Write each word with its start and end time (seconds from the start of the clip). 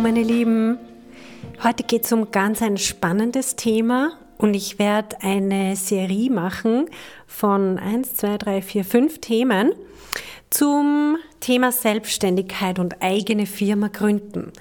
Meine 0.00 0.22
Lieben, 0.22 0.78
heute 1.64 1.82
geht 1.82 2.04
es 2.04 2.12
um 2.12 2.30
ganz 2.30 2.62
ein 2.62 2.76
spannendes 2.76 3.56
Thema 3.56 4.12
und 4.38 4.54
ich 4.54 4.78
werde 4.78 5.16
eine 5.22 5.74
Serie 5.74 6.30
machen 6.30 6.86
von 7.26 7.78
1, 7.78 8.14
2, 8.14 8.38
3, 8.38 8.62
4, 8.62 8.84
5 8.84 9.18
Themen 9.20 9.72
zum 10.50 11.16
Thema 11.40 11.72
Selbstständigkeit 11.72 12.78
und 12.78 13.02
eigene 13.02 13.46
Firma 13.46 13.88
gründen 13.88 14.52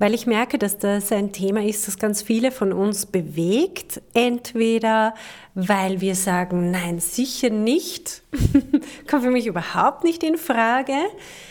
weil 0.00 0.14
ich 0.14 0.26
merke, 0.26 0.56
dass 0.56 0.78
das 0.78 1.12
ein 1.12 1.30
Thema 1.30 1.62
ist, 1.62 1.86
das 1.86 1.98
ganz 1.98 2.22
viele 2.22 2.52
von 2.52 2.72
uns 2.72 3.04
bewegt. 3.04 4.00
Entweder 4.14 5.14
weil 5.54 6.00
wir 6.00 6.14
sagen, 6.14 6.70
nein, 6.70 7.00
sicher 7.00 7.50
nicht, 7.50 8.22
kommt 9.10 9.24
für 9.24 9.30
mich 9.30 9.46
überhaupt 9.46 10.02
nicht 10.02 10.22
in 10.22 10.38
Frage. 10.38 10.94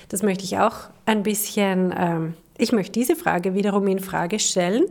Das 0.10 0.24
möchte 0.24 0.46
ich 0.46 0.58
auch 0.58 0.90
ein 1.06 1.22
bisschen, 1.22 1.94
ähm, 1.96 2.34
ich 2.60 2.72
möchte 2.72 2.92
diese 2.92 3.16
Frage 3.16 3.56
wiederum 3.56 3.88
in 3.88 4.00
Frage 4.00 4.40
stellen, 4.40 4.84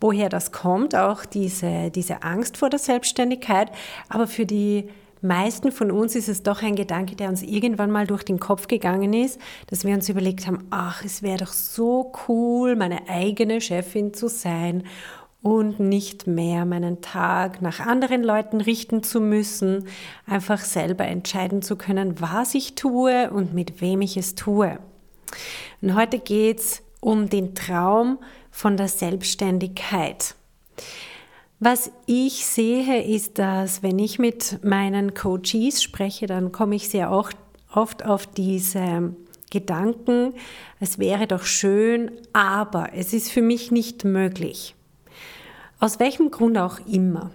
woher 0.00 0.28
das 0.28 0.52
kommt, 0.52 0.94
auch 0.94 1.24
diese, 1.24 1.90
diese 1.90 2.22
Angst 2.22 2.56
vor 2.56 2.70
der 2.70 2.78
Selbstständigkeit. 2.78 3.70
Aber 4.08 4.26
für 4.26 4.46
die 4.46 4.88
meisten 5.20 5.72
von 5.72 5.90
uns 5.90 6.14
ist 6.14 6.28
es 6.28 6.42
doch 6.42 6.62
ein 6.62 6.76
Gedanke, 6.76 7.16
der 7.16 7.28
uns 7.28 7.42
irgendwann 7.42 7.90
mal 7.90 8.06
durch 8.06 8.22
den 8.22 8.40
Kopf 8.40 8.68
gegangen 8.68 9.12
ist, 9.12 9.40
dass 9.66 9.84
wir 9.84 9.94
uns 9.94 10.08
überlegt 10.08 10.46
haben, 10.46 10.66
ach, 10.70 11.04
es 11.04 11.22
wäre 11.22 11.38
doch 11.38 11.52
so 11.52 12.12
cool, 12.28 12.76
meine 12.76 13.08
eigene 13.08 13.60
Chefin 13.60 14.14
zu 14.14 14.28
sein 14.28 14.84
und 15.42 15.80
nicht 15.80 16.26
mehr 16.26 16.64
meinen 16.64 17.00
Tag 17.00 17.60
nach 17.60 17.80
anderen 17.80 18.22
Leuten 18.22 18.60
richten 18.60 19.02
zu 19.02 19.20
müssen, 19.20 19.88
einfach 20.26 20.60
selber 20.60 21.06
entscheiden 21.06 21.62
zu 21.62 21.76
können, 21.76 22.20
was 22.20 22.54
ich 22.54 22.74
tue 22.74 23.30
und 23.30 23.52
mit 23.52 23.80
wem 23.80 24.02
ich 24.02 24.16
es 24.16 24.34
tue. 24.34 24.78
Und 25.80 25.94
heute 25.94 26.18
geht 26.18 26.60
es 26.60 26.82
um 27.00 27.28
den 27.28 27.54
Traum 27.54 28.18
von 28.50 28.76
der 28.76 28.88
Selbstständigkeit. 28.88 30.34
Was 31.58 31.90
ich 32.06 32.46
sehe, 32.46 33.02
ist, 33.02 33.38
dass 33.38 33.82
wenn 33.82 33.98
ich 33.98 34.18
mit 34.18 34.64
meinen 34.64 35.12
Coaches 35.14 35.82
spreche, 35.82 36.26
dann 36.26 36.52
komme 36.52 36.76
ich 36.76 36.88
sehr 36.88 37.10
oft, 37.10 37.36
auf 37.72 38.26
diese 38.26 39.14
Gedanken, 39.50 40.34
es 40.80 40.98
wäre 40.98 41.26
doch 41.26 41.44
schön, 41.44 42.10
aber 42.32 42.90
es 42.94 43.12
ist 43.12 43.30
für 43.30 43.42
mich 43.42 43.70
nicht 43.70 44.04
möglich. 44.04 44.74
Aus 45.78 46.00
welchem 46.00 46.30
Grund 46.30 46.56
auch 46.56 46.78
immer. 46.86 47.30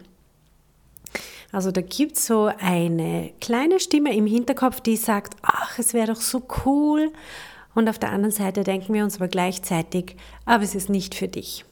Also 1.51 1.71
da 1.71 1.81
gibt 1.81 2.17
es 2.17 2.25
so 2.25 2.51
eine 2.59 3.31
kleine 3.39 3.79
Stimme 3.79 4.15
im 4.15 4.25
Hinterkopf, 4.25 4.81
die 4.81 4.97
sagt, 4.97 5.35
ach, 5.41 5.79
es 5.79 5.93
wäre 5.93 6.07
doch 6.07 6.21
so 6.21 6.41
cool. 6.65 7.11
Und 7.75 7.89
auf 7.89 7.99
der 7.99 8.11
anderen 8.11 8.31
Seite 8.31 8.63
denken 8.63 8.93
wir 8.93 9.03
uns 9.03 9.17
aber 9.17 9.27
gleichzeitig, 9.27 10.15
aber 10.45 10.63
es 10.63 10.73
ist 10.73 10.89
nicht 10.89 11.13
für 11.13 11.27
dich. 11.27 11.65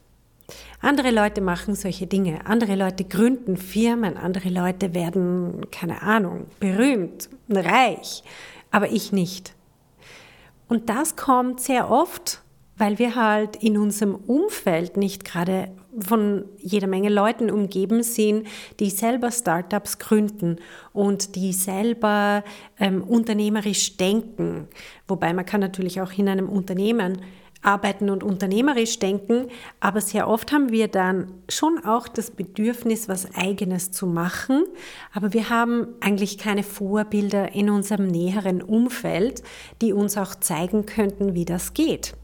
Andere 0.82 1.12
Leute 1.12 1.40
machen 1.40 1.76
solche 1.76 2.06
Dinge, 2.08 2.46
andere 2.46 2.76
Leute 2.76 3.06
gründen 3.06 3.56
Firmen, 3.56 4.18
andere 4.18 4.50
Leute 4.50 4.94
werden, 4.94 5.72
keine 5.72 6.02
Ahnung, 6.02 6.48
berühmt, 6.60 7.30
reich, 7.50 8.24
aber 8.70 8.92
ich 8.92 9.14
nicht. 9.14 9.56
Und 10.68 10.90
das 10.90 11.16
kommt 11.16 11.62
sehr 11.62 11.90
oft, 11.90 12.42
weil 12.78 13.00
wir 13.00 13.16
halt 13.16 13.56
in 13.58 13.78
unserem 13.78 14.16
Umfeld 14.16 14.98
nicht 14.98 15.24
gerade 15.24 15.72
von 16.00 16.46
jeder 16.58 16.88
Menge 16.88 17.10
Leuten 17.10 17.52
umgeben 17.52 18.04
sind, 18.04 18.48
die 18.80 18.90
selber 18.90 19.32
Startups 19.32 20.00
gründen 20.00 20.58
und 20.92 21.36
die 21.36 21.54
selber 21.54 22.44
ähm, 22.80 23.04
unternehmerisch 23.04 23.98
denken. 23.98 24.68
Wobei 25.08 25.34
man 25.34 25.46
kann 25.46 25.62
natürlich 25.62 26.02
auch 26.02 26.12
in 26.14 26.30
einem 26.30 26.50
Unternehmen 26.50 27.20
arbeiten 27.64 28.10
und 28.10 28.24
unternehmerisch 28.24 29.00
denken, 29.00 29.48
aber 29.80 30.02
sehr 30.02 30.28
oft 30.28 30.52
haben 30.52 30.70
wir 30.70 30.88
dann 30.88 31.32
schon 31.50 31.84
auch 31.86 32.08
das 32.08 32.32
Bedürfnis, 32.32 33.08
was 33.08 33.34
eigenes 33.36 33.92
zu 33.92 34.06
machen, 34.06 34.66
aber 35.14 35.34
wir 35.34 35.50
haben 35.50 35.88
eigentlich 36.02 36.38
keine 36.38 36.64
Vorbilder 36.64 37.54
in 37.54 37.70
unserem 37.70 38.08
näheren 38.08 38.62
Umfeld, 38.62 39.44
die 39.82 39.94
uns 39.94 40.18
auch 40.18 40.36
zeigen 40.36 40.86
könnten, 40.86 41.36
wie 41.36 41.46
das 41.46 41.74
geht. 41.74 42.16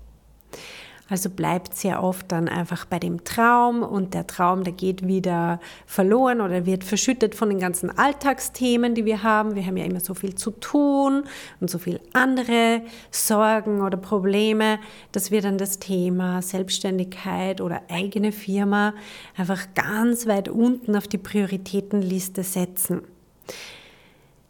Also 1.10 1.30
bleibt 1.32 1.76
sehr 1.76 2.04
oft 2.04 2.32
dann 2.32 2.48
einfach 2.48 2.86
bei 2.86 3.00
dem 3.00 3.24
Traum 3.24 3.82
und 3.82 4.14
der 4.14 4.28
Traum, 4.28 4.64
der 4.64 4.74
geht 4.74 5.08
wieder 5.08 5.60
verloren 5.88 6.40
oder 6.40 6.68
wird 6.68 6.84
verschüttet 6.84 7.34
von 7.34 7.50
den 7.50 7.60
ganzen 7.60 7.90
Alltagsthemen, 7.98 8.94
die 8.94 9.06
wir 9.06 9.24
haben. 9.24 9.56
Wir 9.56 9.66
haben 9.66 9.78
ja 9.78 9.86
immer 9.86 10.00
so 10.00 10.14
viel 10.14 10.36
zu 10.36 10.52
tun 10.52 11.24
und 11.60 11.70
so 11.70 11.80
viel 11.80 12.00
andere 12.14 12.84
Sorgen 13.10 13.82
oder 13.82 13.98
Probleme, 13.98 14.80
dass 15.12 15.32
wir 15.32 15.42
dann 15.42 15.58
das 15.58 15.80
Thema 15.80 16.44
Selbstständigkeit 16.44 17.60
oder 17.60 17.82
eigene 17.90 18.32
Firma 18.32 18.94
einfach 19.36 19.66
ganz 19.74 20.28
weit 20.28 20.48
unten 20.48 20.96
auf 20.96 21.08
die 21.08 21.18
Prioritätenliste 21.18 22.44
setzen. 22.44 23.02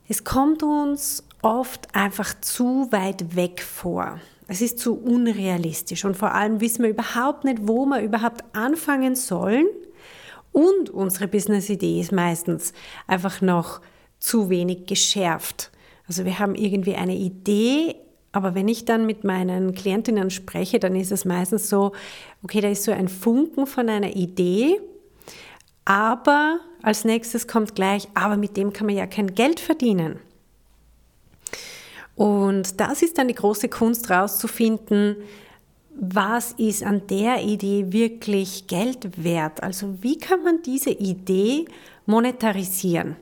Es 0.09 0.23
kommt 0.23 0.63
uns 0.63 1.23
oft 1.41 1.95
einfach 1.95 2.33
zu 2.41 2.91
weit 2.91 3.35
weg 3.35 3.61
vor. 3.61 4.19
Es 4.51 4.61
ist 4.61 4.79
zu 4.79 4.95
unrealistisch 4.95 6.05
und 6.05 6.17
vor 6.17 6.33
allem 6.33 6.59
wissen 6.59 6.81
wir 6.81 6.89
überhaupt 6.89 7.43
nicht, 7.43 7.59
wo 7.67 7.85
wir 7.85 8.01
überhaupt 8.01 8.43
anfangen 8.53 9.15
sollen. 9.15 9.67
Und 10.51 10.89
unsere 10.89 11.27
Business-Idee 11.27 12.01
ist 12.01 12.11
meistens 12.11 12.73
einfach 13.05 13.41
noch 13.41 13.79
zu 14.17 14.49
wenig 14.49 14.87
geschärft. 14.87 15.69
Also 16.07 16.25
wir 16.25 16.39
haben 16.39 16.55
irgendwie 16.55 16.95
eine 16.95 17.15
Idee, 17.15 17.95
aber 18.31 18.55
wenn 18.55 18.67
ich 18.67 18.85
dann 18.85 19.05
mit 19.05 19.23
meinen 19.23 19.75
Klientinnen 19.75 20.31
spreche, 20.31 20.79
dann 20.79 20.95
ist 20.95 21.11
es 21.11 21.25
meistens 21.25 21.69
so, 21.69 21.91
okay, 22.41 22.59
da 22.59 22.69
ist 22.69 22.83
so 22.83 22.91
ein 22.91 23.07
Funken 23.07 23.67
von 23.67 23.87
einer 23.87 24.15
Idee, 24.15 24.81
aber 25.85 26.59
als 26.81 27.05
nächstes 27.05 27.47
kommt 27.47 27.75
gleich, 27.75 28.07
aber 28.15 28.35
mit 28.35 28.57
dem 28.57 28.73
kann 28.73 28.87
man 28.87 28.95
ja 28.95 29.05
kein 29.05 29.35
Geld 29.35 29.59
verdienen. 29.59 30.19
Und 32.19 32.81
das 32.81 33.01
ist 33.01 33.17
dann 33.17 33.29
die 33.29 33.33
große 33.33 33.69
Kunst 33.69 34.09
rauszufinden, 34.09 35.15
was 35.95 36.51
ist 36.51 36.83
an 36.83 37.07
der 37.07 37.41
Idee 37.41 37.93
wirklich 37.93 38.67
Geld 38.67 39.23
wert? 39.23 39.63
Also 39.63 39.95
wie 40.01 40.17
kann 40.17 40.43
man 40.43 40.61
diese 40.61 40.89
Idee 40.89 41.63
monetarisieren? 42.07 43.15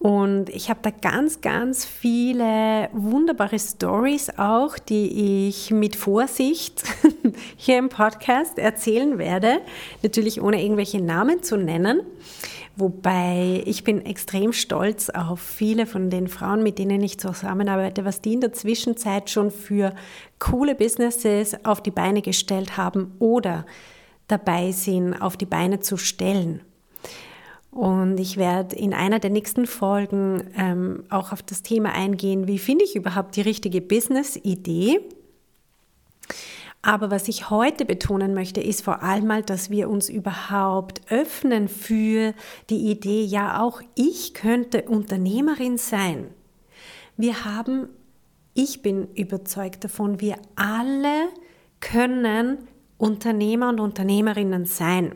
Und 0.00 0.48
ich 0.48 0.70
habe 0.70 0.80
da 0.82 0.90
ganz, 0.90 1.40
ganz 1.40 1.84
viele 1.84 2.88
wunderbare 2.92 3.60
Stories 3.60 4.28
auch, 4.38 4.76
die 4.76 5.46
ich 5.46 5.70
mit 5.70 5.94
Vorsicht 5.94 6.82
hier 7.56 7.78
im 7.78 7.90
Podcast 7.90 8.58
erzählen 8.58 9.18
werde. 9.18 9.60
Natürlich 10.02 10.42
ohne 10.42 10.60
irgendwelche 10.60 11.00
Namen 11.00 11.44
zu 11.44 11.56
nennen. 11.56 12.00
Wobei 12.76 13.62
ich 13.66 13.84
bin 13.84 14.04
extrem 14.04 14.52
stolz 14.52 15.08
auf 15.08 15.40
viele 15.40 15.86
von 15.86 16.10
den 16.10 16.26
Frauen, 16.26 16.64
mit 16.64 16.78
denen 16.78 17.02
ich 17.02 17.18
zusammenarbeite, 17.18 18.04
was 18.04 18.20
die 18.20 18.34
in 18.34 18.40
der 18.40 18.52
Zwischenzeit 18.52 19.30
schon 19.30 19.52
für 19.52 19.94
coole 20.40 20.74
Businesses 20.74 21.64
auf 21.64 21.80
die 21.80 21.92
Beine 21.92 22.20
gestellt 22.20 22.76
haben 22.76 23.12
oder 23.20 23.64
dabei 24.26 24.72
sind, 24.72 25.14
auf 25.14 25.36
die 25.36 25.46
Beine 25.46 25.80
zu 25.80 25.96
stellen. 25.96 26.62
Und 27.70 28.18
ich 28.18 28.36
werde 28.36 28.74
in 28.76 28.92
einer 28.92 29.20
der 29.20 29.30
nächsten 29.30 29.66
Folgen 29.66 30.44
ähm, 30.56 31.04
auch 31.10 31.32
auf 31.32 31.42
das 31.42 31.62
Thema 31.62 31.92
eingehen, 31.92 32.46
wie 32.46 32.58
finde 32.58 32.84
ich 32.84 32.96
überhaupt 32.96 33.36
die 33.36 33.40
richtige 33.40 33.80
Business-Idee 33.80 35.00
aber 36.84 37.10
was 37.10 37.28
ich 37.28 37.48
heute 37.48 37.86
betonen 37.86 38.34
möchte, 38.34 38.60
ist 38.60 38.82
vor 38.82 39.02
allem 39.02 39.26
mal, 39.26 39.42
dass 39.42 39.70
wir 39.70 39.88
uns 39.88 40.10
überhaupt 40.10 41.00
öffnen 41.10 41.68
für 41.68 42.34
die 42.68 42.90
Idee, 42.90 43.24
ja, 43.24 43.62
auch 43.62 43.80
ich 43.94 44.34
könnte 44.34 44.82
Unternehmerin 44.82 45.78
sein. 45.78 46.26
Wir 47.16 47.46
haben, 47.46 47.88
ich 48.52 48.82
bin 48.82 49.08
überzeugt 49.14 49.84
davon, 49.84 50.20
wir 50.20 50.36
alle 50.56 51.28
können 51.80 52.68
Unternehmer 52.98 53.70
und 53.70 53.80
Unternehmerinnen 53.80 54.66
sein. 54.66 55.14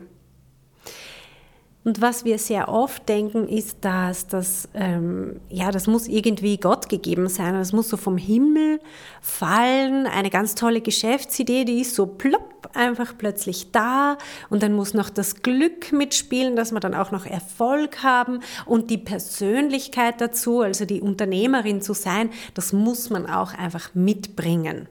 Und 1.89 2.01
was 2.01 2.23
wir 2.23 2.37
sehr 2.37 2.69
oft 2.69 3.09
denken, 3.09 3.47
ist, 3.47 3.77
dass 3.81 4.27
das, 4.27 4.69
ähm, 4.75 5.39
ja, 5.49 5.71
das 5.71 5.87
muss 5.87 6.07
irgendwie 6.07 6.57
Gott 6.57 6.87
gegeben 6.87 7.29
sein. 7.29 7.55
Das 7.55 7.73
muss 7.73 7.89
so 7.89 7.97
vom 7.97 8.15
Himmel 8.15 8.79
fallen. 9.21 10.05
Eine 10.05 10.29
ganz 10.29 10.53
tolle 10.53 10.81
Geschäftsidee, 10.81 11.65
die 11.65 11.81
ist 11.81 11.95
so 11.95 12.05
plopp 12.05 12.69
einfach 12.75 13.17
plötzlich 13.17 13.71
da 13.71 14.19
und 14.51 14.61
dann 14.61 14.73
muss 14.73 14.93
noch 14.93 15.09
das 15.09 15.41
Glück 15.41 15.91
mitspielen, 15.91 16.55
dass 16.55 16.71
wir 16.71 16.79
dann 16.79 16.93
auch 16.93 17.09
noch 17.09 17.25
Erfolg 17.25 18.03
haben 18.03 18.41
und 18.67 18.91
die 18.91 18.99
Persönlichkeit 18.99 20.21
dazu, 20.21 20.61
also 20.61 20.85
die 20.85 21.01
Unternehmerin 21.01 21.81
zu 21.81 21.93
sein, 21.95 22.29
das 22.53 22.71
muss 22.71 23.09
man 23.09 23.25
auch 23.25 23.55
einfach 23.55 23.95
mitbringen. 23.95 24.87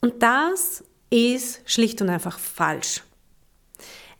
Und 0.00 0.24
das 0.24 0.82
ist 1.10 1.60
schlicht 1.70 2.02
und 2.02 2.08
einfach 2.08 2.40
falsch. 2.40 3.04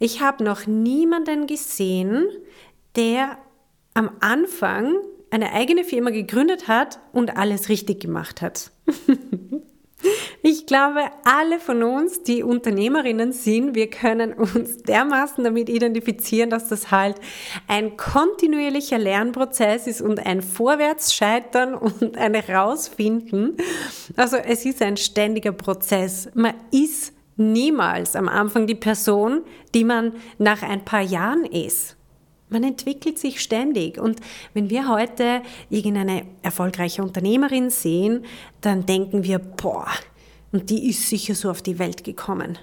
Ich 0.02 0.20
habe 0.20 0.42
noch 0.42 0.66
niemanden 0.66 1.46
gesehen, 1.46 2.26
der 2.96 3.38
am 3.94 4.10
Anfang 4.18 4.96
eine 5.30 5.52
eigene 5.52 5.84
Firma 5.84 6.10
gegründet 6.10 6.66
hat 6.66 6.98
und 7.12 7.36
alles 7.36 7.68
richtig 7.68 8.00
gemacht 8.00 8.42
hat. 8.42 8.72
Ich 10.44 10.66
glaube, 10.66 11.02
alle 11.22 11.60
von 11.60 11.84
uns, 11.84 12.24
die 12.24 12.42
Unternehmerinnen 12.42 13.32
sind, 13.32 13.76
wir 13.76 13.88
können 13.88 14.32
uns 14.32 14.78
dermaßen 14.78 15.44
damit 15.44 15.68
identifizieren, 15.68 16.50
dass 16.50 16.66
das 16.66 16.90
halt 16.90 17.18
ein 17.68 17.96
kontinuierlicher 17.96 18.98
Lernprozess 18.98 19.86
ist 19.86 20.00
und 20.00 20.18
ein 20.26 20.42
Vorwärtsscheitern 20.42 21.74
und 22.02 22.16
ein 22.16 22.34
Herausfinden. 22.34 23.56
Also 24.16 24.38
es 24.38 24.64
ist 24.64 24.82
ein 24.82 24.96
ständiger 24.96 25.52
Prozess. 25.52 26.28
Man 26.34 26.54
ist 26.72 27.12
niemals 27.50 28.14
am 28.14 28.28
Anfang 28.28 28.66
die 28.66 28.74
Person, 28.74 29.42
die 29.74 29.84
man 29.84 30.12
nach 30.38 30.62
ein 30.62 30.84
paar 30.84 31.02
Jahren 31.02 31.44
ist. 31.44 31.96
Man 32.48 32.64
entwickelt 32.64 33.18
sich 33.18 33.40
ständig. 33.40 33.98
Und 33.98 34.20
wenn 34.52 34.68
wir 34.68 34.88
heute 34.88 35.42
irgendeine 35.70 36.26
erfolgreiche 36.42 37.02
Unternehmerin 37.02 37.70
sehen, 37.70 38.24
dann 38.60 38.84
denken 38.84 39.24
wir, 39.24 39.38
boah, 39.38 39.88
und 40.52 40.68
die 40.68 40.88
ist 40.90 41.08
sicher 41.08 41.34
so 41.34 41.50
auf 41.50 41.62
die 41.62 41.78
Welt 41.78 42.04
gekommen. 42.04 42.58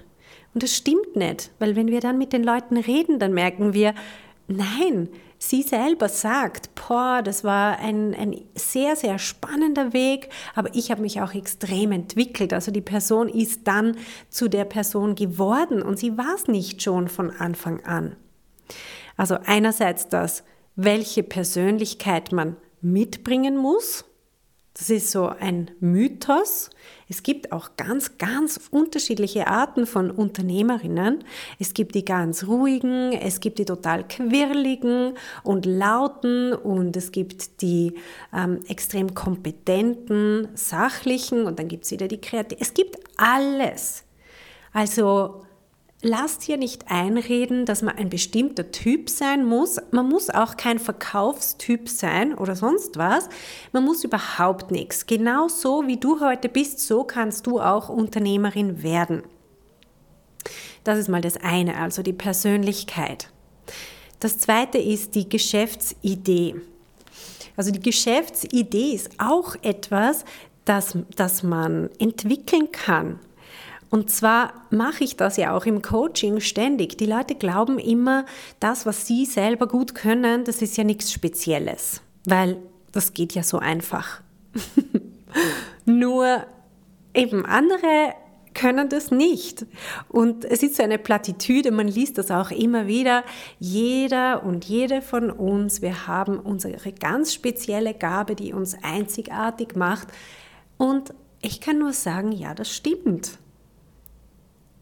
Und 0.54 0.62
das 0.62 0.76
stimmt 0.76 1.16
nicht, 1.16 1.50
weil 1.58 1.76
wenn 1.76 1.88
wir 1.88 2.00
dann 2.00 2.18
mit 2.18 2.32
den 2.32 2.44
Leuten 2.44 2.76
reden, 2.76 3.18
dann 3.18 3.34
merken 3.34 3.74
wir, 3.74 3.94
nein, 4.46 5.08
sie 5.40 5.62
selber 5.62 6.08
sagt, 6.08 6.74
boah, 6.74 7.22
das 7.24 7.42
war 7.42 7.78
ein, 7.78 8.14
ein 8.14 8.44
sehr, 8.54 8.94
sehr 8.94 9.18
spannender 9.18 9.92
Weg, 9.92 10.28
aber 10.54 10.74
ich 10.74 10.90
habe 10.90 11.00
mich 11.00 11.20
auch 11.22 11.34
extrem 11.34 11.92
entwickelt. 11.92 12.52
Also 12.52 12.70
die 12.70 12.82
Person 12.82 13.28
ist 13.28 13.66
dann 13.66 13.96
zu 14.28 14.48
der 14.48 14.66
Person 14.66 15.14
geworden 15.14 15.82
und 15.82 15.98
sie 15.98 16.16
war 16.16 16.34
es 16.34 16.46
nicht 16.46 16.82
schon 16.82 17.08
von 17.08 17.30
Anfang 17.30 17.82
an. 17.84 18.16
Also 19.16 19.38
einerseits 19.44 20.08
das, 20.08 20.44
welche 20.76 21.22
Persönlichkeit 21.22 22.32
man 22.32 22.56
mitbringen 22.82 23.56
muss. 23.56 24.04
Das 24.80 24.88
ist 24.88 25.10
so 25.10 25.28
ein 25.28 25.70
Mythos. 25.80 26.70
Es 27.06 27.22
gibt 27.22 27.52
auch 27.52 27.72
ganz, 27.76 28.16
ganz 28.16 28.58
unterschiedliche 28.70 29.46
Arten 29.46 29.86
von 29.86 30.10
Unternehmerinnen. 30.10 31.22
Es 31.58 31.74
gibt 31.74 31.94
die 31.94 32.04
ganz 32.04 32.46
ruhigen, 32.46 33.12
es 33.12 33.40
gibt 33.40 33.58
die 33.58 33.66
total 33.66 34.08
quirligen 34.08 35.18
und 35.42 35.66
lauten 35.66 36.54
und 36.54 36.96
es 36.96 37.12
gibt 37.12 37.60
die 37.60 37.92
ähm, 38.34 38.60
extrem 38.68 39.14
kompetenten, 39.14 40.48
sachlichen 40.54 41.44
und 41.44 41.58
dann 41.58 41.68
gibt 41.68 41.84
es 41.84 41.90
wieder 41.90 42.08
die 42.08 42.18
kreativen. 42.22 42.62
Es 42.62 42.72
gibt 42.72 42.96
alles. 43.18 44.04
Also 44.72 45.44
Lasst 46.02 46.42
hier 46.42 46.56
nicht 46.56 46.90
einreden, 46.90 47.66
dass 47.66 47.82
man 47.82 47.96
ein 47.98 48.08
bestimmter 48.08 48.70
Typ 48.70 49.10
sein 49.10 49.44
muss. 49.44 49.76
Man 49.90 50.08
muss 50.08 50.30
auch 50.30 50.56
kein 50.56 50.78
Verkaufstyp 50.78 51.90
sein 51.90 52.32
oder 52.34 52.56
sonst 52.56 52.96
was. 52.96 53.28
Man 53.72 53.84
muss 53.84 54.02
überhaupt 54.02 54.70
nichts. 54.70 55.06
Genau 55.06 55.48
so 55.48 55.86
wie 55.86 55.98
du 55.98 56.20
heute 56.20 56.48
bist, 56.48 56.80
so 56.80 57.04
kannst 57.04 57.46
du 57.46 57.60
auch 57.60 57.90
Unternehmerin 57.90 58.82
werden. 58.82 59.24
Das 60.84 60.98
ist 60.98 61.08
mal 61.08 61.20
das 61.20 61.36
eine, 61.36 61.76
also 61.76 62.02
die 62.02 62.14
Persönlichkeit. 62.14 63.28
Das 64.20 64.38
zweite 64.38 64.78
ist 64.78 65.14
die 65.14 65.28
Geschäftsidee. 65.28 66.54
Also 67.56 67.72
die 67.72 67.80
Geschäftsidee 67.80 68.94
ist 68.94 69.10
auch 69.18 69.54
etwas, 69.60 70.24
das, 70.64 70.96
das 71.14 71.42
man 71.42 71.90
entwickeln 71.98 72.72
kann. 72.72 73.18
Und 73.90 74.08
zwar 74.08 74.52
mache 74.70 75.02
ich 75.02 75.16
das 75.16 75.36
ja 75.36 75.54
auch 75.54 75.66
im 75.66 75.82
Coaching 75.82 76.40
ständig. 76.40 76.96
Die 76.96 77.06
Leute 77.06 77.34
glauben 77.34 77.78
immer, 77.78 78.24
das, 78.60 78.86
was 78.86 79.06
sie 79.06 79.26
selber 79.26 79.66
gut 79.66 79.94
können, 79.96 80.44
das 80.44 80.62
ist 80.62 80.76
ja 80.76 80.84
nichts 80.84 81.12
Spezielles, 81.12 82.00
weil 82.24 82.56
das 82.92 83.12
geht 83.14 83.34
ja 83.34 83.42
so 83.42 83.58
einfach. 83.58 84.20
Nur 85.84 86.44
eben 87.14 87.44
andere 87.44 88.14
können 88.54 88.88
das 88.88 89.10
nicht. 89.10 89.66
Und 90.08 90.44
es 90.44 90.62
ist 90.62 90.76
so 90.76 90.82
eine 90.82 90.98
Plattitüde, 90.98 91.70
man 91.70 91.88
liest 91.88 92.18
das 92.18 92.30
auch 92.30 92.50
immer 92.50 92.86
wieder. 92.86 93.24
Jeder 93.58 94.44
und 94.44 94.64
jede 94.64 95.02
von 95.02 95.30
uns, 95.30 95.82
wir 95.82 96.06
haben 96.06 96.38
unsere 96.38 96.92
ganz 96.92 97.32
spezielle 97.34 97.94
Gabe, 97.94 98.34
die 98.34 98.52
uns 98.52 98.76
einzigartig 98.82 99.76
macht. 99.76 100.08
Und 100.78 101.14
ich 101.42 101.60
kann 101.60 101.78
nur 101.78 101.92
sagen, 101.92 102.32
ja, 102.32 102.54
das 102.54 102.74
stimmt. 102.74 103.38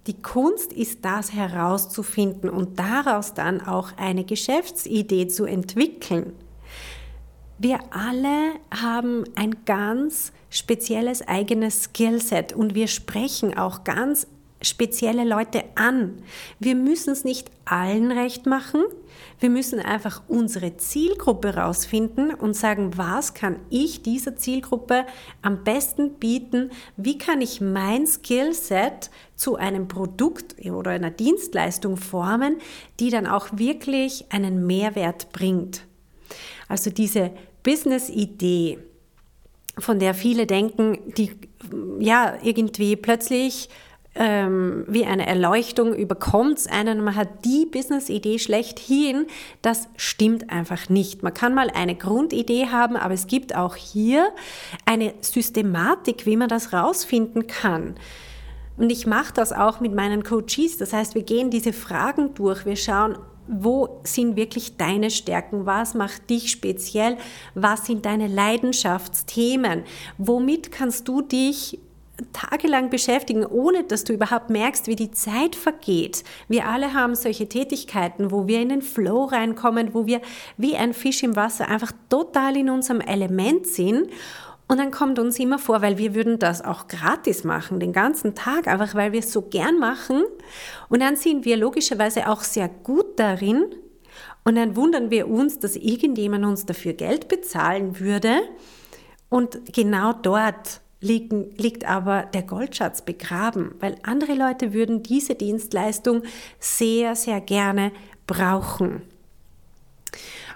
Die 0.08 0.22
Kunst 0.22 0.72
ist 0.72 1.05
das 1.05 1.34
herauszufinden 1.34 2.49
und 2.49 2.78
daraus 2.78 3.34
dann 3.34 3.60
auch 3.60 3.90
eine 3.99 4.25
Geschäftsidee 4.25 5.28
zu 5.28 5.44
entwickeln. 5.44 6.32
Wir 7.58 7.78
alle 7.90 8.55
haben 8.75 9.25
ein 9.34 9.66
ganz 9.66 10.32
spezielles 10.49 11.28
eigenes 11.28 11.84
Skillset 11.84 12.55
und 12.55 12.75
wir 12.75 12.88
sprechen 12.88 13.58
auch 13.58 13.84
ganz 13.84 14.26
spezielle 14.62 15.25
Leute 15.25 15.64
an. 15.75 16.22
Wir 16.58 16.75
müssen 16.75 17.10
es 17.10 17.25
nicht 17.25 17.50
allen 17.64 18.10
recht 18.10 18.46
machen. 18.46 18.82
Wir 19.40 19.50
müssen 19.50 19.78
einfach 19.78 20.22
unsere 20.26 20.76
Zielgruppe 20.76 21.55
rausfinden 21.55 22.34
und 22.34 22.55
sagen, 22.55 22.96
was 22.96 23.34
kann 23.34 23.56
ich 23.70 24.02
dieser 24.02 24.37
Zielgruppe 24.37 25.06
am 25.43 25.62
besten 25.62 26.14
bieten? 26.14 26.70
Wie 26.96 27.19
kann 27.19 27.40
ich 27.40 27.60
mein 27.60 28.06
Skillset 28.06 29.10
zu 29.37 29.56
einem 29.56 29.87
Produkt 29.87 30.56
oder 30.69 30.90
einer 30.90 31.11
Dienstleistung 31.11 31.96
formen, 31.96 32.56
die 32.99 33.11
dann 33.11 33.26
auch 33.26 33.49
wirklich 33.52 34.26
einen 34.31 34.66
Mehrwert 34.66 35.31
bringt? 35.32 35.82
Also 36.66 36.90
diese 36.90 37.31
Business-Idee, 37.62 38.78
von 39.78 40.00
der 40.00 40.14
viele 40.14 40.46
denken, 40.46 40.99
die 41.16 41.31
ja 42.00 42.37
irgendwie 42.43 42.96
plötzlich 42.96 43.69
ähm, 44.18 44.84
wie 44.88 45.06
eine 45.06 45.26
Erleuchtung 45.26 45.94
überkommt 45.94 46.58
es 46.58 46.66
einen, 46.66 47.04
man 47.04 47.14
hat 47.14 47.44
die 47.44 47.66
Business-Idee 47.66 48.40
schlechthin, 48.40 49.26
das 49.62 49.88
stimmt 49.96 50.50
einfach 50.50 50.88
nicht. 50.88 51.22
Man 51.22 51.32
kann 51.32 51.54
mal 51.54 51.70
eine 51.70 51.94
Grundidee 51.94 52.66
haben, 52.66 52.96
aber 52.96 53.14
es 53.14 53.28
gibt 53.28 53.54
auch 53.54 53.76
hier 53.76 54.30
eine 54.84 55.14
Systematik, 55.20 56.26
wie 56.26 56.37
man 56.37 56.48
das 56.48 56.72
rausfinden 56.72 57.46
kann. 57.46 57.94
Und 58.76 58.90
ich 58.90 59.06
mache 59.06 59.32
das 59.32 59.52
auch 59.52 59.80
mit 59.80 59.94
meinen 59.94 60.25
Coaches. 60.25 60.78
Das 60.78 60.92
heißt, 60.92 61.14
wir 61.14 61.22
gehen 61.22 61.50
diese 61.50 61.72
Fragen 61.72 62.34
durch, 62.34 62.66
wir 62.66 62.76
schauen, 62.76 63.18
wo 63.46 64.00
sind 64.04 64.37
wirklich 64.37 64.76
deine 64.76 65.10
Stärken? 65.10 65.64
Was 65.64 65.94
macht 65.94 66.28
dich 66.28 66.50
speziell? 66.50 67.16
Was 67.54 67.87
sind 67.87 68.04
deine 68.04 68.26
Leidenschaftsthemen? 68.26 69.84
Womit 70.18 70.70
kannst 70.70 71.08
du 71.08 71.22
dich 71.22 71.78
tagelang 72.32 72.90
beschäftigen, 72.90 73.46
ohne 73.46 73.84
dass 73.84 74.04
du 74.04 74.12
überhaupt 74.12 74.50
merkst, 74.50 74.87
wie 74.87 74.96
die 74.96 75.10
Zeit 75.10 75.54
vergeht. 75.54 76.25
Wir 76.48 76.66
alle 76.66 76.94
haben 76.94 77.14
solche 77.14 77.48
Tätigkeiten, 77.48 78.30
wo 78.30 78.46
wir 78.46 78.60
in 78.60 78.70
den 78.70 78.82
Flow 78.82 79.25
reinkommen, 79.25 79.94
wo 79.94 80.06
wir 80.06 80.20
wie 80.56 80.76
ein 80.76 80.94
Fisch 80.94 81.22
im 81.22 81.37
Wasser 81.37 81.68
einfach 81.68 81.92
total 82.08 82.56
in 82.56 82.70
unserem 82.70 83.00
Element 83.00 83.66
sind. 83.66 84.10
Und 84.66 84.78
dann 84.78 84.90
kommt 84.90 85.18
uns 85.18 85.38
immer 85.38 85.58
vor, 85.58 85.80
weil 85.80 85.96
wir 85.96 86.14
würden 86.14 86.38
das 86.38 86.62
auch 86.62 86.88
gratis 86.88 87.42
machen, 87.42 87.80
den 87.80 87.94
ganzen 87.94 88.34
Tag, 88.34 88.68
einfach 88.68 88.94
weil 88.94 89.12
wir 89.12 89.20
es 89.20 89.32
so 89.32 89.42
gern 89.42 89.78
machen. 89.78 90.25
Und 90.90 91.00
dann 91.00 91.16
sind 91.16 91.46
wir 91.46 91.56
logischerweise 91.56 92.28
auch 92.28 92.42
sehr 92.42 92.68
gut 92.68 93.18
darin. 93.18 93.64
Und 94.44 94.56
dann 94.56 94.76
wundern 94.76 95.10
wir 95.10 95.28
uns, 95.28 95.58
dass 95.58 95.76
irgendjemand 95.76 96.44
uns 96.44 96.66
dafür 96.66 96.92
Geld 96.92 97.28
bezahlen 97.28 97.98
würde. 97.98 98.40
Und 99.30 99.72
genau 99.72 100.12
dort 100.12 100.82
liegen, 101.00 101.50
liegt 101.57 101.85
aber 101.85 102.23
der 102.23 102.43
Goldschatz 102.43 103.02
begraben, 103.02 103.75
weil 103.81 103.97
andere 104.02 104.35
Leute 104.35 104.73
würden 104.73 105.02
diese 105.02 105.35
Dienstleistung 105.35 106.23
sehr, 106.59 107.14
sehr 107.14 107.40
gerne 107.40 107.93
brauchen. 108.26 109.02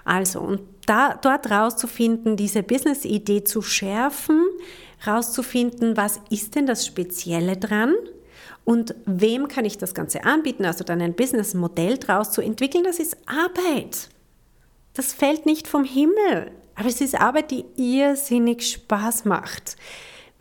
Also, 0.05 0.41
und 0.41 0.61
da, 0.85 1.17
dort 1.21 1.49
rauszufinden, 1.49 2.35
diese 2.35 2.61
Business-Idee 2.61 3.45
zu 3.45 3.61
schärfen, 3.61 4.43
rauszufinden, 5.07 5.95
was 5.95 6.19
ist 6.29 6.55
denn 6.55 6.65
das 6.65 6.85
Spezielle 6.85 7.55
dran 7.55 7.93
und 8.65 8.95
wem 9.05 9.47
kann 9.47 9.65
ich 9.65 9.77
das 9.77 9.93
Ganze 9.93 10.25
anbieten, 10.25 10.65
also 10.65 10.83
dann 10.83 11.01
ein 11.01 11.15
Business-Modell 11.15 11.97
draus 11.97 12.31
zu 12.31 12.41
entwickeln, 12.41 12.83
das 12.83 12.99
ist 12.99 13.17
Arbeit. 13.25 14.09
Das 14.93 15.13
fällt 15.13 15.45
nicht 15.45 15.67
vom 15.67 15.85
Himmel, 15.85 16.51
aber 16.75 16.89
es 16.89 17.01
ist 17.01 17.15
Arbeit, 17.15 17.51
die 17.51 17.65
irrsinnig 17.75 18.69
Spaß 18.69 19.25
macht. 19.25 19.77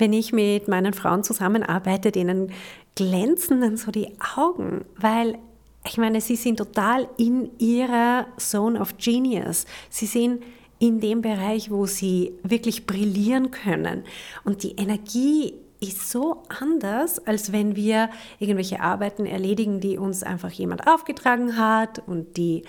Wenn 0.03 0.13
ich 0.13 0.33
mit 0.33 0.67
meinen 0.67 0.95
Frauen 0.95 1.23
zusammenarbeite, 1.23 2.11
denen 2.11 2.51
glänzen 2.97 3.61
dann 3.61 3.77
so 3.77 3.93
die 3.93 4.09
Augen, 4.35 4.85
weil 4.97 5.39
ich 5.87 5.97
meine, 5.97 6.21
sie 6.21 6.35
sind 6.35 6.57
total 6.57 7.09
in 7.19 7.57
ihrer 7.61 8.27
Zone 8.37 8.81
of 8.81 8.97
Genius. 8.99 9.65
Sie 9.91 10.07
sind 10.07 10.43
in 10.81 10.99
dem 10.99 11.23
Bereich, 11.23 11.71
wo 11.71 11.87
sie 11.87 12.33
wirklich 12.43 12.85
brillieren 12.85 13.53
können. 13.53 14.03
Und 14.43 14.65
die 14.65 14.73
Energie 14.73 15.55
ist 15.79 16.11
so 16.11 16.43
anders, 16.49 17.25
als 17.25 17.53
wenn 17.53 17.77
wir 17.77 18.11
irgendwelche 18.41 18.81
Arbeiten 18.81 19.25
erledigen, 19.25 19.79
die 19.79 19.99
uns 19.99 20.25
einfach 20.25 20.51
jemand 20.51 20.89
aufgetragen 20.89 21.57
hat 21.57 22.03
und 22.09 22.37
die 22.37 22.65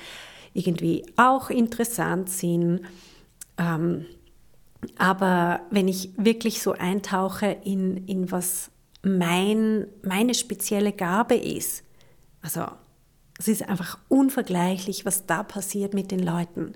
irgendwie 0.54 1.04
auch 1.16 1.50
interessant 1.50 2.30
sind. 2.30 2.82
Ähm, 3.58 4.06
aber 4.98 5.62
wenn 5.70 5.88
ich 5.88 6.12
wirklich 6.18 6.62
so 6.62 6.74
eintauche 6.74 7.58
in, 7.64 8.06
in 8.08 8.32
was 8.32 8.72
mein, 9.04 9.88
meine 10.04 10.34
spezielle 10.34 10.92
Gabe 10.92 11.36
ist, 11.36 11.84
also 12.42 12.66
es 13.40 13.48
ist 13.48 13.68
einfach 13.68 13.98
unvergleichlich, 14.10 15.06
was 15.06 15.26
da 15.26 15.44
passiert 15.44 15.94
mit 15.94 16.12
den 16.12 16.20
Leuten. 16.20 16.74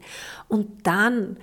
Und 0.48 0.86
dann 0.88 1.38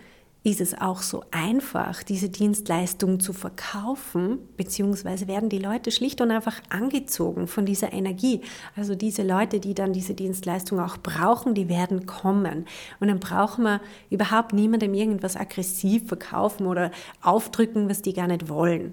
ist 0.45 0.61
es 0.61 0.79
auch 0.79 1.01
so 1.01 1.25
einfach, 1.31 2.03
diese 2.03 2.29
Dienstleistung 2.29 3.19
zu 3.19 3.33
verkaufen, 3.33 4.39
beziehungsweise 4.59 5.27
werden 5.27 5.49
die 5.49 5.59
Leute 5.59 5.91
schlicht 5.91 6.21
und 6.21 6.31
einfach 6.31 6.61
angezogen 6.69 7.47
von 7.47 7.65
dieser 7.65 7.95
Energie. 7.95 8.43
Also 8.77 8.95
diese 8.95 9.23
Leute, 9.23 9.59
die 9.59 9.73
dann 9.73 9.95
diese 9.95 10.13
Dienstleistung 10.13 10.81
auch 10.81 10.99
brauchen, 10.99 11.55
die 11.55 11.71
werden 11.71 12.05
kommen. 12.05 12.67
Und 13.01 13.09
dann 13.09 13.21
brauchen 13.21 13.65
wir 13.65 13.81
überhaupt 14.11 14.53
niemandem 14.53 14.93
irgendwas 14.93 15.35
aggressiv 15.35 16.09
verkaufen 16.09 16.67
oder 16.67 16.91
aufdrücken, 17.23 17.89
was 17.89 18.03
die 18.03 18.13
gar 18.13 18.27
nicht 18.27 18.51
wollen. 18.51 18.93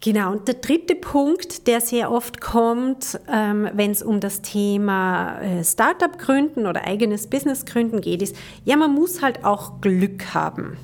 Genau, 0.00 0.32
und 0.32 0.46
der 0.46 0.56
dritte 0.56 0.94
Punkt, 0.94 1.66
der 1.66 1.80
sehr 1.80 2.12
oft 2.12 2.40
kommt, 2.40 3.18
ähm, 3.32 3.68
wenn 3.72 3.90
es 3.90 4.02
um 4.02 4.20
das 4.20 4.42
Thema 4.42 5.40
äh, 5.40 5.64
Startup 5.64 6.18
gründen 6.18 6.66
oder 6.66 6.84
eigenes 6.84 7.28
Business 7.28 7.64
gründen 7.64 8.00
geht, 8.00 8.22
ist, 8.22 8.36
ja, 8.64 8.76
man 8.76 8.92
muss 8.92 9.22
halt 9.22 9.44
auch 9.44 9.80
Glück 9.80 10.34
haben. 10.34 10.76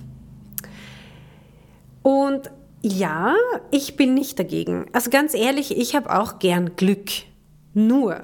Und 2.02 2.50
ja, 2.82 3.36
ich 3.70 3.96
bin 3.96 4.14
nicht 4.14 4.38
dagegen. 4.38 4.86
Also 4.92 5.10
ganz 5.10 5.34
ehrlich, 5.34 5.76
ich 5.76 5.94
habe 5.94 6.18
auch 6.18 6.38
gern 6.38 6.74
Glück. 6.74 7.10
Nur, 7.74 8.22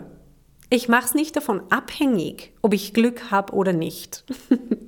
ich 0.71 0.88
mache 0.88 1.04
es 1.04 1.14
nicht 1.14 1.37
davon 1.37 1.62
abhängig, 1.71 2.52
ob 2.61 2.75
ich 2.75 2.92
Glück 2.92 3.30
habe 3.30 3.52
oder 3.52 3.73
nicht. 3.73 4.25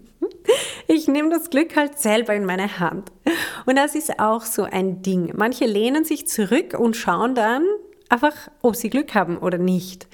Ich 0.89 1.09
nehme 1.09 1.31
das 1.31 1.51
Glück 1.51 1.77
halt 1.77 1.99
selber 1.99 2.35
in 2.35 2.45
meine 2.45 2.79
Hand. 2.79 3.11
Und 3.67 3.77
das 3.77 3.95
ist 3.95 4.19
auch 4.19 4.43
so 4.43 4.65
ein 4.65 5.03
Ding. 5.03 5.33
Manche 5.37 5.67
lehnen 5.67 6.05
sich 6.05 6.27
zurück 6.27 6.77
und 6.79 6.97
schauen 6.97 7.35
dann 7.35 7.65
einfach, 8.09 8.35
ob 8.63 8.77
sie 8.77 8.91
Glück 8.91 9.15
haben 9.15 9.39
oder 9.39 9.59
nicht. 9.59 10.09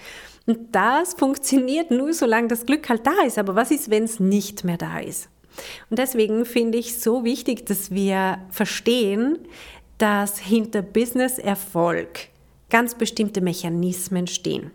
Und 0.46 0.74
das 0.74 1.14
funktioniert 1.14 1.90
nur, 1.90 2.12
solange 2.12 2.48
das 2.48 2.66
Glück 2.66 2.88
halt 2.88 3.06
da 3.06 3.24
ist. 3.26 3.38
Aber 3.38 3.54
was 3.54 3.70
ist, 3.70 3.90
wenn 3.90 4.04
es 4.04 4.20
nicht 4.20 4.64
mehr 4.64 4.76
da 4.76 4.98
ist? 4.98 5.28
Und 5.90 5.98
deswegen 5.98 6.44
finde 6.44 6.78
ich 6.78 7.00
so 7.00 7.24
wichtig, 7.24 7.66
dass 7.66 7.90
wir 7.90 8.38
verstehen, 8.50 9.38
dass 9.98 10.38
hinter 10.38 10.82
Business-Erfolg 10.82 12.28
ganz 12.68 12.94
bestimmte 12.94 13.40
Mechanismen 13.40 14.26
stehen. 14.26 14.70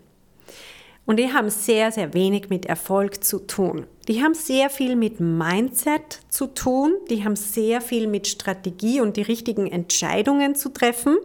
Und 1.05 1.17
die 1.17 1.33
haben 1.33 1.49
sehr, 1.49 1.91
sehr 1.91 2.13
wenig 2.13 2.49
mit 2.49 2.65
Erfolg 2.65 3.23
zu 3.23 3.39
tun. 3.39 3.87
Die 4.07 4.23
haben 4.23 4.33
sehr 4.33 4.69
viel 4.69 4.95
mit 4.95 5.19
Mindset 5.19 6.19
zu 6.29 6.47
tun, 6.47 6.93
die 7.09 7.23
haben 7.23 7.35
sehr 7.35 7.81
viel 7.81 8.07
mit 8.07 8.27
Strategie 8.27 9.01
und 9.01 9.17
die 9.17 9.21
richtigen 9.21 9.67
Entscheidungen 9.67 10.55
zu 10.55 10.69
treffen 10.69 11.17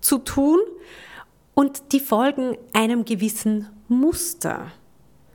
zu 0.00 0.18
tun 0.18 0.58
und 1.54 1.92
die 1.92 2.00
folgen 2.00 2.56
einem 2.72 3.04
gewissen 3.04 3.68
Muster. 3.88 4.72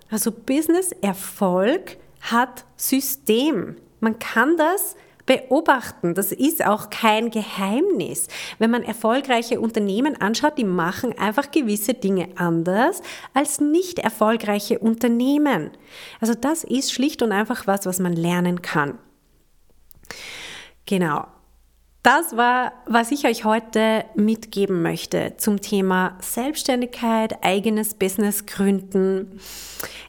Also 0.10 0.32
Business-Erfolg 0.32 1.98
hat 2.22 2.66
System. 2.78 3.76
Man 4.00 4.20
kann 4.20 4.58
das 4.58 4.96
beobachten. 5.26 6.14
Das 6.14 6.32
ist 6.32 6.66
auch 6.66 6.90
kein 6.90 7.32
Geheimnis. 7.32 8.28
Wenn 8.60 8.72
man 8.72 8.84
erfolgreiche 8.84 9.60
Unternehmen 9.60 10.20
anschaut, 10.22 10.58
die 10.58 10.64
machen 10.64 11.18
einfach 11.18 11.52
gewisse 11.52 11.94
Dinge 11.94 12.30
anders 12.36 13.02
als 13.34 13.60
nicht 13.60 14.00
erfolgreiche 14.00 14.80
Unternehmen. 14.80 15.72
Also 16.22 16.34
das 16.34 16.64
ist 16.64 16.92
schlicht 16.92 17.22
und 17.22 17.32
einfach 17.32 17.68
was, 17.68 17.86
was 17.86 18.00
man 18.00 18.14
lernen 18.14 18.62
kann. 18.62 18.98
Genau. 20.86 21.26
Das 22.04 22.38
war, 22.38 22.74
was 22.86 23.12
ich 23.12 23.26
euch 23.26 23.46
heute 23.46 24.06
mitgeben 24.14 24.84
möchte 24.84 25.38
zum 25.38 25.60
Thema 25.60 26.20
Selbstständigkeit, 26.22 27.44
eigenes 27.44 27.96
Business 27.96 28.46
gründen. 28.46 29.40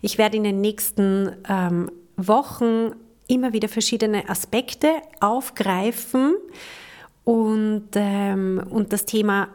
Ich 0.03 0.19
werde 0.19 0.37
in 0.37 0.45
den 0.45 0.61
nächsten 0.61 1.35
ähm, 1.49 1.91
Wochen 2.19 2.93
immer 3.29 3.53
wieder 3.53 3.69
verschiedene 3.69 4.29
Aspekte 4.29 4.89
aufgreifen 5.21 6.37
und, 7.25 7.89
ähm, 7.95 8.63
und 8.71 8.93
das 8.93 9.05
Thema 9.05 9.49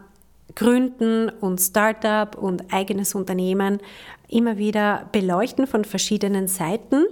Gründen 0.56 1.30
und 1.30 1.60
Startup 1.60 2.38
und 2.38 2.74
eigenes 2.74 3.16
Unternehmen 3.16 3.80
immer 4.28 4.58
wieder 4.58 5.10
beleuchten 5.12 5.68
von 5.68 5.84
verschiedenen 5.84 6.48
Seiten. 6.48 7.06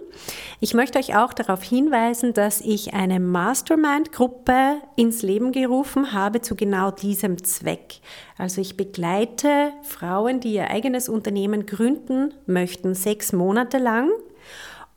Ich 0.60 0.74
möchte 0.74 1.00
euch 1.00 1.18
auch 1.18 1.34
darauf 1.34 1.62
hinweisen, 1.62 2.34
dass 2.34 2.62
ich 2.62 2.94
eine 2.94 3.20
Mastermind-Gruppe 3.20 4.78
ins 4.96 5.22
Leben 5.22 5.52
gerufen 5.52 6.14
habe 6.14 6.42
zu 6.42 6.56
genau 6.56 6.92
diesem 6.92 7.44
Zweck. 7.44 8.00
Also 8.38 8.62
ich 8.62 8.78
begleite 8.78 9.72
Frauen, 9.84 10.40
die 10.40 10.54
ihr 10.54 10.70
eigenes 10.70 11.10
Unternehmen 11.10 11.66
gründen 11.66 12.34
möchten, 12.46 12.96
sechs 12.96 13.34
Monate 13.34 13.78
lang 13.78 14.10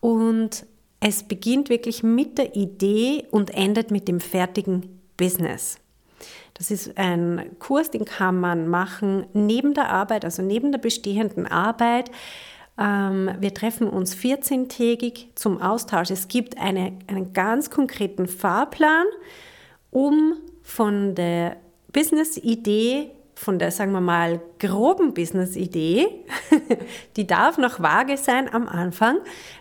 und 0.01 0.65
es 1.05 1.25
beginnt 1.25 1.69
wirklich 1.69 2.05
mit 2.05 2.39
der 2.39 2.55
Idee 2.55 3.27
und 3.33 3.53
endet 3.53 3.91
mit 3.91 4.07
dem 4.07 4.21
fertigen 4.21 5.01
Business. 5.17 5.79
Das 6.55 6.71
ist 6.71 6.97
ein 6.97 7.57
Kurs, 7.59 7.91
den 7.91 8.05
kann 8.05 8.39
man 8.39 8.69
machen 8.69 9.27
neben 9.33 9.75
der 9.75 9.89
Arbeit, 9.89 10.25
also 10.25 10.43
neben 10.43 10.71
der 10.71 10.79
bestehenden 10.79 11.49
Arbeit. 11.49 12.13
Ähm, 12.79 13.31
wir 13.41 13.53
treffen 13.53 13.89
uns 13.89 14.15
14-tägig 14.15 15.35
zum 15.35 15.61
Austausch. 15.61 16.11
Es 16.11 16.29
gibt 16.29 16.59
eine, 16.59 16.93
einen 17.09 17.33
ganz 17.33 17.71
konkreten 17.71 18.29
Fahrplan, 18.29 19.07
um 19.91 20.35
von 20.63 21.17
der 21.17 21.57
Business-Idee 21.93 23.11
von 23.43 23.59
der, 23.59 23.71
sagen 23.71 23.93
wir 23.93 24.01
mal, 24.01 24.41
groben 24.59 25.15
Business-Idee, 25.15 26.07
die 27.17 27.27
darf 27.27 27.59
noch 27.59 27.81
vage 27.81 28.17
sein 28.17 28.53
am 28.53 28.69
Anfang, 28.69 29.19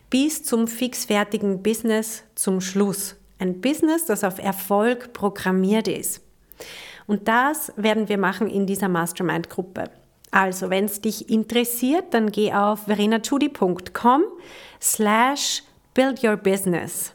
bis 0.10 0.44
zum 0.44 0.68
fixfertigen 0.68 1.64
Business 1.64 2.24
zum 2.36 2.62
Schluss. 2.62 3.16
Ein 3.40 3.60
Business, 3.60 4.06
das 4.06 4.24
auf 4.24 4.38
Erfolg 4.38 5.14
programmiert 5.14 5.88
ist. 5.88 6.22
Und 7.08 7.28
das 7.28 7.74
werden 7.76 8.08
wir 8.08 8.18
machen 8.18 8.48
in 8.48 8.68
dieser 8.68 8.88
Mastermind-Gruppe. 8.88 9.90
Also, 10.30 10.70
wenn 10.70 10.86
es 10.86 11.02
dich 11.02 11.30
interessiert, 11.30 12.14
dann 12.14 12.32
geh 12.32 12.54
auf 12.54 12.84
verenachudi.com 12.84 14.24
slash 14.80 15.64
build 15.94 16.24
your 16.24 16.38
business. 16.38 17.14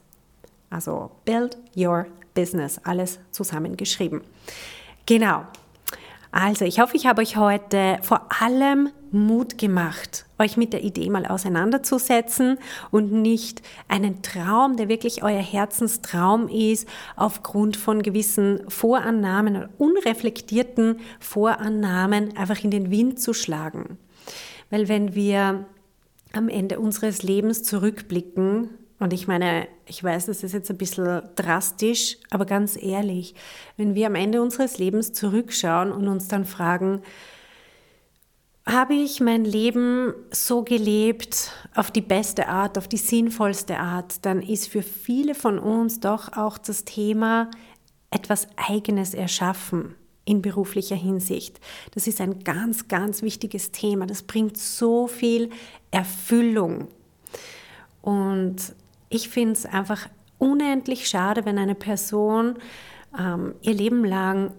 Also 0.68 1.10
build 1.24 1.56
your 1.76 2.06
business, 2.34 2.78
alles 2.84 3.18
zusammengeschrieben. 3.30 4.22
Genau, 5.06 5.44
also, 6.30 6.64
ich 6.64 6.80
hoffe, 6.80 6.96
ich 6.96 7.06
habe 7.06 7.22
euch 7.22 7.36
heute 7.36 7.98
vor 8.02 8.28
allem 8.40 8.90
Mut 9.10 9.56
gemacht, 9.58 10.26
euch 10.38 10.56
mit 10.56 10.72
der 10.72 10.84
Idee 10.84 11.08
mal 11.08 11.26
auseinanderzusetzen 11.26 12.58
und 12.90 13.12
nicht 13.12 13.62
einen 13.88 14.22
Traum, 14.22 14.76
der 14.76 14.88
wirklich 14.88 15.22
euer 15.22 15.40
Herzenstraum 15.40 16.48
ist, 16.48 16.88
aufgrund 17.16 17.76
von 17.76 18.02
gewissen 18.02 18.68
Vorannahmen 18.68 19.68
unreflektierten 19.78 21.00
Vorannahmen 21.20 22.36
einfach 22.36 22.62
in 22.62 22.70
den 22.70 22.90
Wind 22.90 23.20
zu 23.20 23.32
schlagen. 23.32 23.98
Weil 24.70 24.88
wenn 24.88 25.14
wir 25.14 25.66
am 26.32 26.48
Ende 26.48 26.80
unseres 26.80 27.22
Lebens 27.22 27.62
zurückblicken, 27.62 28.70
und 28.98 29.12
ich 29.12 29.28
meine, 29.28 29.68
ich 29.86 30.02
weiß, 30.02 30.26
das 30.26 30.42
ist 30.42 30.52
jetzt 30.52 30.70
ein 30.70 30.78
bisschen 30.78 31.22
drastisch, 31.34 32.16
aber 32.30 32.46
ganz 32.46 32.80
ehrlich, 32.80 33.34
wenn 33.76 33.94
wir 33.94 34.06
am 34.06 34.14
Ende 34.14 34.40
unseres 34.40 34.78
Lebens 34.78 35.12
zurückschauen 35.12 35.92
und 35.92 36.08
uns 36.08 36.28
dann 36.28 36.46
fragen, 36.46 37.02
habe 38.66 38.94
ich 38.94 39.20
mein 39.20 39.44
Leben 39.44 40.12
so 40.32 40.64
gelebt 40.64 41.52
auf 41.74 41.90
die 41.90 42.00
beste 42.00 42.48
Art, 42.48 42.78
auf 42.78 42.88
die 42.88 42.96
sinnvollste 42.96 43.78
Art, 43.78 44.24
dann 44.24 44.42
ist 44.42 44.68
für 44.68 44.82
viele 44.82 45.34
von 45.34 45.58
uns 45.58 46.00
doch 46.00 46.36
auch 46.36 46.58
das 46.58 46.84
Thema 46.84 47.50
etwas 48.10 48.48
Eigenes 48.56 49.14
erschaffen 49.14 49.94
in 50.24 50.42
beruflicher 50.42 50.96
Hinsicht. 50.96 51.60
Das 51.92 52.08
ist 52.08 52.20
ein 52.20 52.42
ganz, 52.42 52.88
ganz 52.88 53.22
wichtiges 53.22 53.70
Thema. 53.70 54.06
Das 54.06 54.24
bringt 54.24 54.56
so 54.56 55.06
viel 55.06 55.50
Erfüllung. 55.92 56.88
Und 58.02 58.74
ich 59.08 59.28
finde 59.28 59.52
es 59.52 59.66
einfach 59.66 60.08
unendlich 60.38 61.08
schade, 61.08 61.44
wenn 61.44 61.58
eine 61.58 61.74
Person 61.74 62.58
ähm, 63.18 63.54
ihr 63.62 63.74
Leben 63.74 64.04
lang 64.04 64.52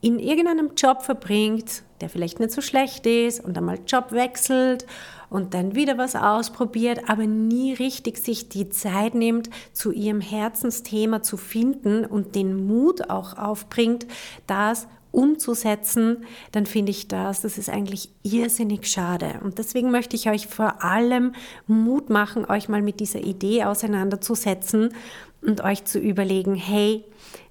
in 0.00 0.18
irgendeinem 0.18 0.72
Job 0.76 1.02
verbringt, 1.02 1.82
der 2.00 2.08
vielleicht 2.08 2.40
nicht 2.40 2.52
so 2.52 2.62
schlecht 2.62 3.06
ist 3.06 3.44
und 3.44 3.56
einmal 3.58 3.78
Job 3.86 4.12
wechselt 4.12 4.86
und 5.28 5.52
dann 5.52 5.74
wieder 5.74 5.98
was 5.98 6.16
ausprobiert, 6.16 7.08
aber 7.08 7.26
nie 7.26 7.74
richtig 7.74 8.18
sich 8.18 8.48
die 8.48 8.70
Zeit 8.70 9.14
nimmt, 9.14 9.50
zu 9.72 9.92
ihrem 9.92 10.20
Herzensthema 10.20 11.22
zu 11.22 11.36
finden 11.36 12.06
und 12.06 12.34
den 12.34 12.66
Mut 12.66 13.10
auch 13.10 13.36
aufbringt, 13.36 14.06
das 14.46 14.88
umzusetzen, 15.12 16.24
dann 16.52 16.66
finde 16.66 16.90
ich 16.90 17.08
das, 17.08 17.42
das 17.42 17.58
ist 17.58 17.68
eigentlich 17.68 18.10
irrsinnig 18.22 18.86
schade. 18.86 19.40
Und 19.42 19.58
deswegen 19.58 19.90
möchte 19.90 20.16
ich 20.16 20.28
euch 20.28 20.46
vor 20.46 20.84
allem 20.84 21.32
Mut 21.66 22.10
machen, 22.10 22.44
euch 22.44 22.68
mal 22.68 22.82
mit 22.82 23.00
dieser 23.00 23.20
Idee 23.20 23.64
auseinanderzusetzen 23.64 24.94
und 25.42 25.62
euch 25.62 25.84
zu 25.84 25.98
überlegen, 25.98 26.54
hey, 26.54 27.04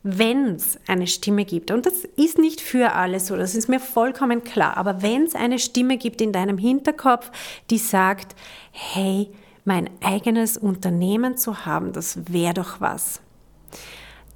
wenn 0.03 0.55
es 0.55 0.79
eine 0.87 1.07
Stimme 1.07 1.45
gibt, 1.45 1.71
und 1.71 1.85
das 1.85 2.05
ist 2.15 2.37
nicht 2.37 2.61
für 2.61 2.93
alle 2.93 3.19
so, 3.19 3.35
das 3.35 3.55
ist 3.55 3.67
mir 3.67 3.79
vollkommen 3.79 4.43
klar, 4.43 4.77
aber 4.77 5.01
wenn 5.01 5.23
es 5.23 5.35
eine 5.35 5.59
Stimme 5.59 5.97
gibt 5.97 6.21
in 6.21 6.31
deinem 6.31 6.57
Hinterkopf, 6.57 7.31
die 7.69 7.77
sagt, 7.77 8.35
hey, 8.71 9.29
mein 9.65 9.89
eigenes 10.01 10.57
Unternehmen 10.57 11.37
zu 11.37 11.65
haben, 11.65 11.91
das 11.91 12.31
wäre 12.31 12.53
doch 12.53 12.79
was, 12.79 13.21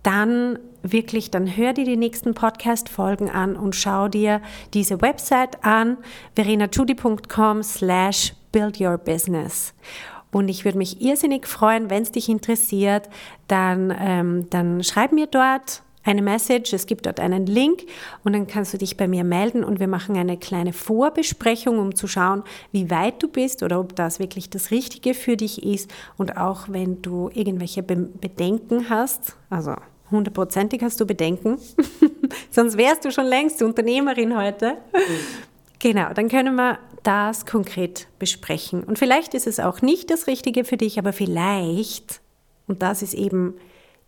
dann 0.03 0.59
wirklich, 0.83 1.31
dann 1.31 1.57
hör 1.57 1.73
dir 1.73 1.85
die 1.85 1.97
nächsten 1.97 2.33
Podcast-Folgen 2.33 3.29
an 3.29 3.55
und 3.55 3.75
schau 3.75 4.09
dir 4.09 4.41
diese 4.73 5.01
Website 5.01 5.63
an, 5.63 5.97
verenachudi.com 6.35 7.63
slash 7.63 8.33
build 8.51 8.79
your 8.79 8.97
business. 8.97 9.73
Und 10.31 10.49
ich 10.49 10.65
würde 10.65 10.77
mich 10.77 11.01
irrsinnig 11.01 11.47
freuen, 11.47 11.89
wenn 11.89 12.03
es 12.03 12.11
dich 12.11 12.27
interessiert, 12.27 13.07
dann, 13.47 13.95
ähm, 13.97 14.49
dann 14.49 14.83
schreib 14.83 15.11
mir 15.11 15.27
dort 15.27 15.83
eine 16.03 16.21
Message, 16.21 16.73
es 16.73 16.85
gibt 16.85 17.05
dort 17.05 17.19
einen 17.19 17.45
Link 17.45 17.83
und 18.23 18.33
dann 18.33 18.47
kannst 18.47 18.73
du 18.73 18.77
dich 18.77 18.97
bei 18.97 19.07
mir 19.07 19.23
melden 19.23 19.63
und 19.63 19.79
wir 19.79 19.87
machen 19.87 20.17
eine 20.17 20.37
kleine 20.37 20.73
Vorbesprechung, 20.73 21.79
um 21.79 21.95
zu 21.95 22.07
schauen, 22.07 22.43
wie 22.71 22.89
weit 22.89 23.23
du 23.23 23.29
bist 23.29 23.63
oder 23.63 23.79
ob 23.79 23.95
das 23.95 24.19
wirklich 24.19 24.49
das 24.49 24.71
Richtige 24.71 25.13
für 25.13 25.37
dich 25.37 25.63
ist 25.63 25.89
und 26.17 26.35
auch 26.35 26.67
wenn 26.67 27.01
du 27.01 27.29
irgendwelche 27.33 27.83
Bedenken 27.83 28.89
hast, 28.89 29.37
also 29.49 29.75
hundertprozentig 30.13 30.81
hast 30.81 30.99
du 30.99 31.05
Bedenken, 31.05 31.57
sonst 32.51 32.77
wärst 32.77 33.03
du 33.05 33.11
schon 33.11 33.25
längst 33.25 33.61
Unternehmerin 33.61 34.37
heute. 34.37 34.77
Genau, 35.79 36.13
dann 36.13 36.29
können 36.29 36.55
wir 36.55 36.79
das 37.03 37.45
konkret 37.45 38.07
besprechen. 38.17 38.83
Und 38.83 38.97
vielleicht 38.97 39.33
ist 39.33 39.47
es 39.47 39.59
auch 39.59 39.81
nicht 39.81 40.09
das 40.09 40.27
Richtige 40.27 40.63
für 40.63 40.77
dich, 40.77 40.97
aber 40.97 41.11
vielleicht, 41.11 42.21
und 42.67 42.81
das 42.81 43.01
ist 43.01 43.13
eben 43.13 43.55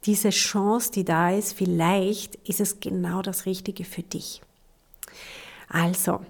diese 0.06 0.30
Chance, 0.30 0.92
die 0.92 1.04
da 1.04 1.32
ist, 1.32 1.54
vielleicht 1.54 2.36
ist 2.48 2.62
es 2.62 2.80
genau 2.80 3.22
das 3.22 3.46
Richtige 3.46 3.84
für 3.84 4.04
dich. 4.04 4.42
Also, 5.68 6.22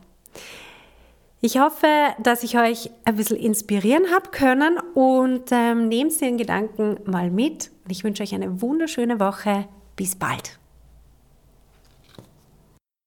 ich 1.45 1.59
hoffe, 1.59 1.87
dass 2.17 2.41
ich 2.41 2.57
euch 2.57 2.89
ein 3.03 3.17
bisschen 3.17 3.37
inspirieren 3.37 4.11
habe 4.11 4.31
können 4.31 4.79
und 4.95 5.51
ähm, 5.51 5.87
nehmt 5.87 6.19
den 6.19 6.37
Gedanken 6.37 6.97
mal 7.05 7.29
mit. 7.29 7.69
Und 7.83 7.91
ich 7.91 8.03
wünsche 8.03 8.23
euch 8.23 8.33
eine 8.33 8.61
wunderschöne 8.61 9.19
Woche. 9.19 9.67
Bis 9.95 10.15
bald. 10.15 10.59